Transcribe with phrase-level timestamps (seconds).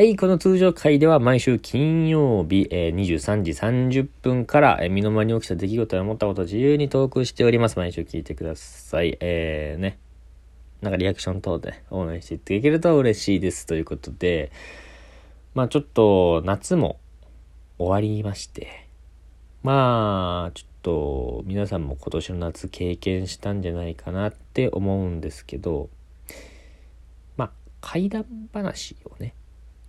[0.00, 7.76] はい、この通常回では毎週金曜日、えー、23時30分から、えー、身の回りに起きた出来事や思ったことを自由にトークしております。
[7.76, 9.18] 毎週聞いてください。
[9.20, 9.98] えー、ね。
[10.80, 13.66] なんかリアクション等で応援していただけると嬉しいです。
[13.66, 14.50] ということで、
[15.52, 16.98] まあちょっと夏も
[17.76, 18.88] 終わりまして、
[19.62, 25.90] まあちょっと皆さんも今年の夏経験したんじゃないかなって思うんですけど、
[27.36, 27.50] まあ
[27.82, 29.34] 怪談話をね、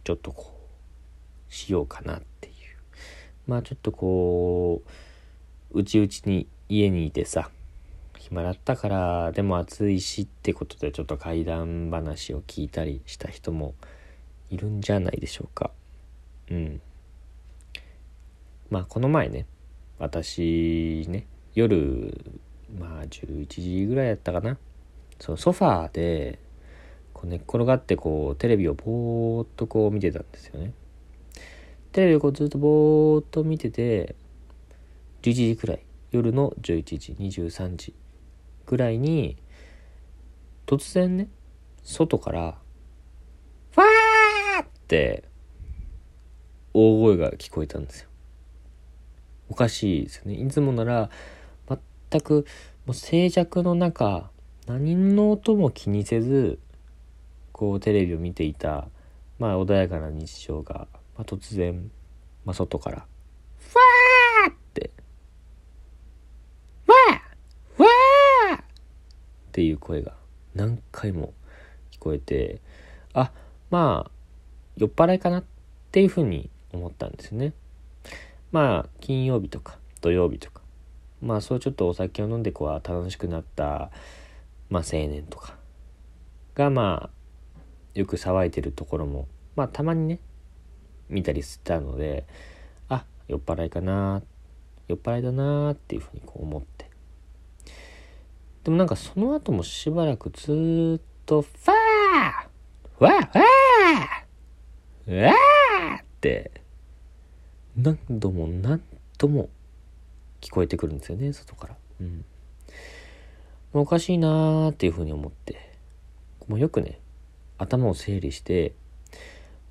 [0.03, 0.57] ちょっとこ
[1.49, 2.53] うしようかなっていう。
[3.47, 4.81] まあちょっとこ
[5.73, 7.49] ううちうちに家にいてさ
[8.17, 13.73] 暇だったからでも暑いしってことでちょっと怪談話を聞いたりした人も
[14.49, 15.71] いるんじゃないでしょうか。
[16.49, 16.81] うん。
[18.69, 19.45] まあこの前ね
[19.99, 21.25] 私ね
[21.55, 22.39] 夜
[22.79, 24.57] まあ11時ぐらいやったかな。
[25.19, 26.39] そのソファーで
[27.21, 30.73] こう寝っ転がってこうテレビをぼーっとこう見てたんですよね。
[31.91, 34.15] テレビをこうずっとぼーっと見てて
[35.21, 37.93] 11時くらい夜の11時23時
[38.65, 39.37] ぐらいに
[40.65, 41.27] 突然ね
[41.83, 42.57] 外から
[43.71, 45.23] 「ファー!」って
[46.73, 48.09] 大声が聞こえたんですよ。
[49.47, 50.33] おかしいですよね。
[50.35, 51.11] いつもなら
[52.09, 52.47] 全く
[52.87, 54.31] もう静寂の中
[54.65, 56.57] 何の音も気にせず
[57.61, 58.87] こうテレビを見ていた、
[59.37, 61.91] まあ、穏やかな日常が、まあ、突然、
[62.43, 63.05] まあ、外から
[63.61, 64.89] 「ファー!」って
[66.87, 68.63] 「ファーファー!」っ
[69.51, 70.15] ていう声が
[70.55, 71.35] 何回も
[71.91, 72.61] 聞こえて
[73.13, 73.31] あ
[73.69, 74.11] まあ
[74.77, 75.43] 酔っ払いかなっ
[75.91, 77.53] ていうふうに思ったんですね。
[78.51, 80.63] まあ金曜日とか土曜日とか
[81.21, 83.91] まあそうちょっとお酒を飲んでこう楽しくなった
[84.71, 85.55] まあ青年とか
[86.55, 87.20] がまあ
[87.93, 90.19] よく騒いでるところもまあたまにね
[91.09, 92.25] 見たりしたので
[92.89, 94.21] あ酔っ払いかな
[94.87, 96.89] 酔っ払いだなっていうふうにこう思って
[98.63, 102.47] でもなんかその後もしばらくずっと「ファー
[102.99, 103.41] ファーファー
[105.05, 105.31] ファー!」
[105.99, 106.51] って
[107.75, 108.81] 何度も何
[109.17, 109.49] 度も
[110.39, 111.75] 聞こえてくるんですよね外から。
[112.01, 112.25] うん、
[113.73, 115.71] おかしいなーっていうふうに思って
[116.47, 116.99] もうよくね
[117.61, 118.73] 頭を整理して、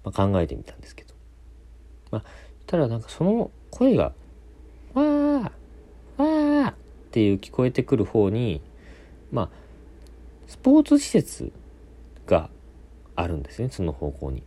[0.05, 1.15] まあ、考えてみたんですけど、
[2.11, 2.25] まあ、
[2.67, 4.12] ただなんかその声が
[4.95, 6.75] 「わーわー」っ
[7.11, 8.61] ていう聞こえてくる方に
[9.33, 9.51] まあ
[10.47, 11.53] スポーツ施設
[12.27, 12.49] が
[13.17, 14.43] あるんですねその方向に。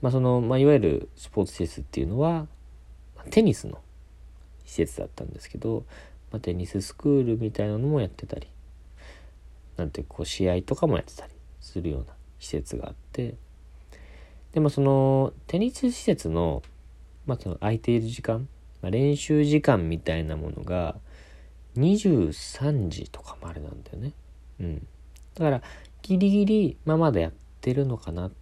[0.00, 2.48] まあそのまあ、いわゆるスポーツ施設っていうのは
[3.30, 3.78] テニスの
[4.64, 5.84] 施設だったんですけど、
[6.32, 8.48] まあ、テニススクールみたいなのもやってたり
[9.76, 13.36] なんてこう試合とかもやってたりするような施設があって
[14.52, 16.62] でもそのテニス施設の,、
[17.26, 18.48] まあ、その空いている時間、
[18.82, 20.96] まあ、練習時間みたいなものが
[21.78, 24.12] 23時とかまでなんだよね。
[24.60, 24.86] うん、
[25.34, 25.62] だから
[26.02, 28.32] ギリギリまあまだやってるのかなっ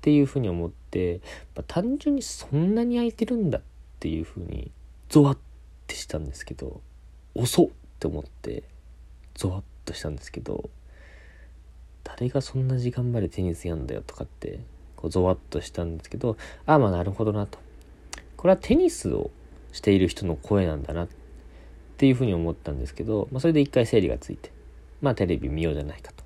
[0.00, 1.20] ていうふうに思って、
[1.54, 3.62] まあ、単純にそんなに空いてるんだっ
[4.00, 4.72] ていうふうに
[5.08, 5.38] ゾワッ
[5.86, 6.80] てしたんですけど
[7.34, 7.70] 遅っっ
[8.02, 8.64] て思って
[9.34, 10.70] ゾワッとしたんですけど
[12.04, 14.60] 誰がそんな時間までテニスやんだよとかって
[14.96, 16.36] こうゾワッとしたんですけど
[16.66, 17.58] ああまあなるほどなと
[18.36, 19.30] これはテニスを
[19.72, 21.08] している人の声なんだなっ
[21.96, 24.50] ていうふうに思ったんですけど、まあ、それで一回整理がついて
[25.00, 26.24] まあテレビ見ようじゃないかと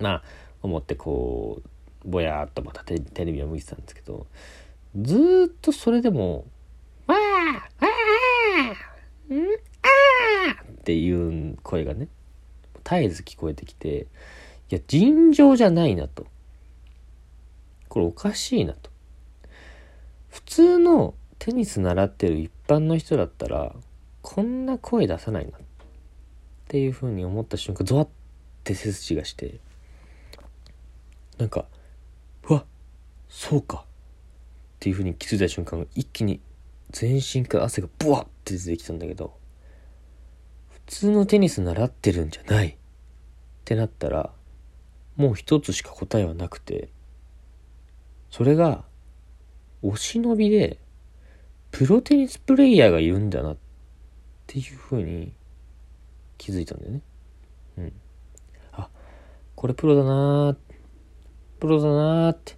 [0.00, 0.22] まあ
[0.62, 1.62] 思ってこ
[2.04, 4.26] うぼやーっとまたテレビを見てたんですけど
[5.00, 6.44] ずっとそれでも
[7.06, 12.08] 「わーわーんあー!」っていう声がね
[12.84, 14.06] 絶えず聞こえてきて
[14.70, 16.26] いや、尋常じゃないなと。
[17.88, 18.90] これおかしいなと。
[20.30, 23.74] 普通のテニス習ってる一般の人だったら、
[24.22, 25.58] こんな声出さないな。
[25.58, 25.60] っ
[26.68, 28.08] ていうふうに思った瞬間、ゾワッ
[28.64, 29.60] て背筋がして、
[31.38, 31.66] なんか、
[32.48, 32.64] うわ、
[33.28, 33.84] そうか。
[33.84, 33.86] っ
[34.80, 36.40] ていうふうに気づいた瞬間、一気に
[36.90, 39.36] 全身から汗がブワッて出てきたんだけど、
[40.70, 42.74] 普通のテニス習ってるんじゃないっ
[43.64, 44.30] てなったら、
[45.16, 46.88] もう一つしか答えはなくて
[48.30, 48.84] それが
[49.82, 50.78] お忍びで
[51.70, 53.56] プロテニスプレイヤーがいるんだなっ
[54.46, 55.32] ていうふうに
[56.38, 57.00] 気づいたんだよね。
[57.78, 57.92] うん。
[58.72, 58.88] あ、
[59.54, 60.56] これプロだなー
[61.58, 62.56] プロだなーって、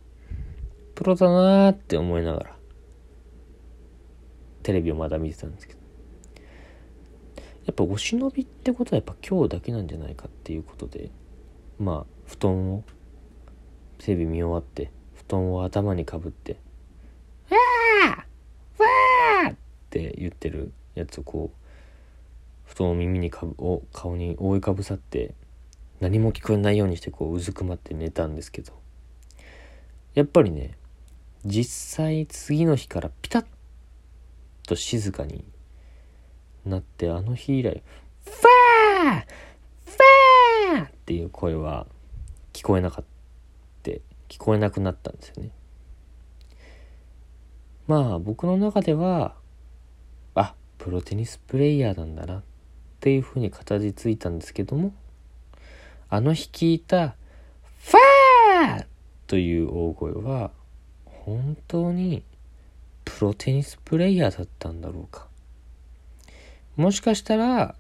[0.95, 2.57] プロだなーって思いながら、
[4.63, 5.81] テレビをまだ見てたんですけど。
[7.67, 11.11] やっぱお忍びってことはやっぱ今日だけなんじゃないかっていうことで、
[11.79, 12.85] まあ布団を
[13.99, 16.57] テレビ見終わって布団を頭にかぶって
[17.51, 19.57] 「わーわー!」っ
[19.91, 21.57] て言ってるやつをこう
[22.71, 25.35] 布団を耳にかぶを顔に覆いかぶさって
[26.01, 28.73] 何も聞こえないようにしてこううずくまって寝たんですけど
[30.15, 30.77] やっぱりね
[31.45, 33.47] 実際次の日からピタッ
[34.67, 35.45] と静かに
[36.65, 37.83] なってあの日以来
[38.25, 39.97] 「ファーファ」
[40.89, 41.87] っていう声は
[42.53, 43.07] 聞こえなかった
[44.29, 45.51] 聞こえなくなったんですよね
[47.87, 49.35] まあ僕の中では
[50.35, 52.43] あプロテニスプレイヤーなんだなっ
[53.01, 54.93] ていうふうに形ついたんですけども
[56.09, 57.17] あの日聞いた
[57.79, 58.87] 「ファー!」
[59.27, 60.51] という大声は
[61.05, 62.23] 本当に
[63.05, 65.29] プロテニスプレイヤーだったんだろうか
[66.77, 67.75] もしかしたら